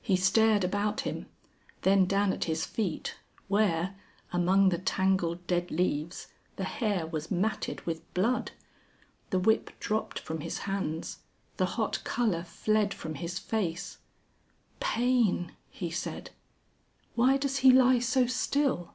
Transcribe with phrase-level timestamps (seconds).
[0.00, 1.26] He stared about him,
[1.82, 3.94] then down at his feet where,
[4.32, 8.52] among the tangled dead leaves, the hair was matted with blood.
[9.28, 11.18] The whip dropped from his hands,
[11.58, 13.98] the hot colour fled from his face.
[14.80, 16.30] "Pain!" he said.
[17.14, 18.94] "Why does he lie so still?"